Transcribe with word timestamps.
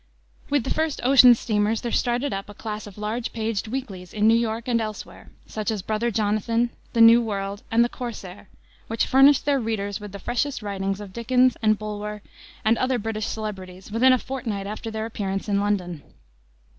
With 0.49 0.63
the 0.63 0.73
first 0.73 0.99
ocean 1.03 1.35
steamers 1.35 1.81
there 1.81 1.91
started 1.91 2.33
up 2.33 2.49
a 2.49 2.55
class 2.55 2.87
of 2.87 2.97
large 2.97 3.33
paged 3.33 3.67
weeklies 3.67 4.15
in 4.15 4.27
New 4.27 4.33
York 4.33 4.67
and 4.67 4.81
elsewhere, 4.81 5.29
such 5.45 5.69
as 5.69 5.83
Brother 5.83 6.09
Jonathan, 6.09 6.71
the 6.93 7.01
New 7.01 7.21
World, 7.21 7.61
and 7.69 7.85
the 7.85 7.87
Corsair, 7.87 8.49
which 8.87 9.05
furnished 9.05 9.45
their 9.45 9.59
readers 9.59 9.99
with 9.99 10.11
the 10.11 10.17
freshest 10.17 10.63
writings 10.63 11.01
of 11.01 11.13
Dickens 11.13 11.55
and 11.61 11.77
Bulwer 11.77 12.23
and 12.65 12.79
other 12.79 12.97
British 12.97 13.27
celebrities 13.27 13.91
within 13.91 14.11
a 14.11 14.17
fortnight 14.17 14.65
after 14.65 14.89
their 14.89 15.05
appearance 15.05 15.47
in 15.47 15.59
London. 15.59 16.01